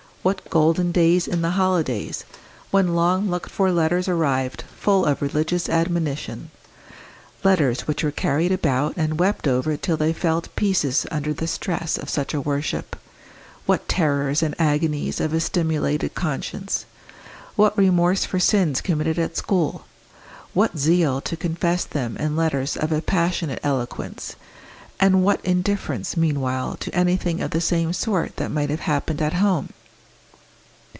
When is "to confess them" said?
21.21-22.15